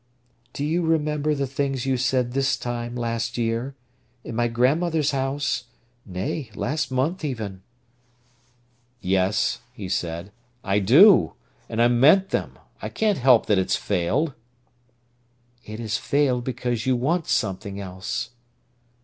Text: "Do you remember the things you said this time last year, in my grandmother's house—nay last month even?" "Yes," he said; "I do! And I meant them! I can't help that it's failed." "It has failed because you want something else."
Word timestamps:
"Do 0.53 0.65
you 0.65 0.81
remember 0.81 1.35
the 1.35 1.45
things 1.45 1.85
you 1.85 1.95
said 1.95 2.31
this 2.31 2.57
time 2.57 2.95
last 2.95 3.37
year, 3.37 3.75
in 4.23 4.35
my 4.35 4.47
grandmother's 4.47 5.11
house—nay 5.11 6.49
last 6.55 6.89
month 6.89 7.23
even?" 7.23 7.61
"Yes," 8.99 9.59
he 9.71 9.87
said; 9.87 10.31
"I 10.63 10.79
do! 10.79 11.33
And 11.69 11.79
I 11.79 11.87
meant 11.87 12.29
them! 12.31 12.57
I 12.81 12.89
can't 12.89 13.19
help 13.19 13.45
that 13.45 13.59
it's 13.59 13.75
failed." 13.75 14.33
"It 15.65 15.79
has 15.79 15.97
failed 15.97 16.43
because 16.45 16.87
you 16.87 16.95
want 16.95 17.27
something 17.27 17.79
else." 17.79 18.31